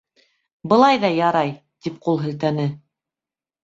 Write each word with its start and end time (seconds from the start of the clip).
«Былай 0.73 0.97
ҙа 1.05 1.13
ярай»,- 1.19 1.53
тип 1.87 2.03
ҡул 2.09 2.21
һелтәне. 2.27 2.71